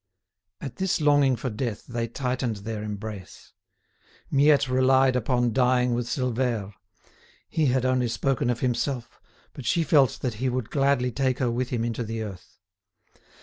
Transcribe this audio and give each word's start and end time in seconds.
At 0.59 0.77
this 0.77 0.99
longing 0.99 1.35
for 1.35 1.51
death 1.51 1.85
they 1.85 2.07
tightened 2.07 2.55
their 2.65 2.81
embrace. 2.81 3.53
Miette 4.31 4.67
relied 4.67 5.15
upon 5.15 5.53
dying 5.53 5.93
with 5.93 6.07
Silvère; 6.07 6.73
he 7.47 7.67
had 7.67 7.85
only 7.85 8.07
spoken 8.07 8.49
of 8.49 8.61
himself, 8.61 9.21
but 9.53 9.67
she 9.67 9.83
felt 9.83 10.21
that 10.21 10.33
he 10.41 10.49
would 10.49 10.71
gladly 10.71 11.11
take 11.11 11.37
her 11.37 11.51
with 11.51 11.69
him 11.69 11.85
into 11.85 12.03
the 12.03 12.23
earth. 12.23 12.57